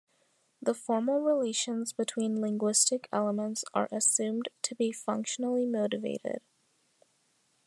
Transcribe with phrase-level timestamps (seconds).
[0.63, 6.41] The formal relations between linguistic elements are assumed to be functionally-motivated.